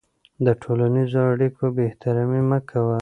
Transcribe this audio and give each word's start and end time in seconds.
د 0.45 0.47
ټولنیزو 0.61 1.19
اړیکو 1.33 1.63
بېاحترامي 1.75 2.41
مه 2.49 2.59
کوه. 2.69 2.97